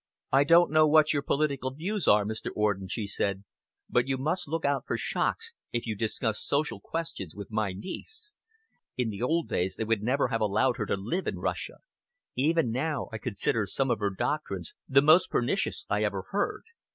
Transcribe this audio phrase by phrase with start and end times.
[0.31, 2.49] "I don't know what your political views are, Mr.
[2.55, 3.43] Orden," she said,
[3.87, 8.33] "but you must look out for shocks if you discuss social questions with my niece.
[8.97, 11.81] In the old days they would never have allowed her to live in Russia.
[12.35, 16.63] Even now, I consider some of her doctrines the most pernicious I ever heard."